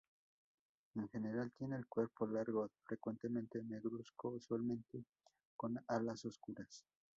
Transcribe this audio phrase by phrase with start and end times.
[0.95, 5.05] En general tienen el cuerpo largo, frecuentemente negruzco, usualmente
[5.55, 6.83] con alas oscuras.